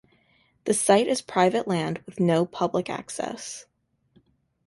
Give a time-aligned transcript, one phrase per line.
[0.63, 3.67] The site is private land with no public access.